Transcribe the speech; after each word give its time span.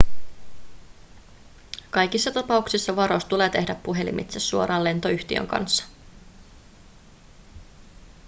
kaikissa 1.89 2.31
tapauksissa 2.31 2.95
varaus 2.95 3.25
tulee 3.25 3.49
tehdä 3.49 3.75
puhelimitse 3.75 4.39
suoraan 4.39 4.83
lentoyhtiön 4.83 5.47
kanssa 5.47 5.85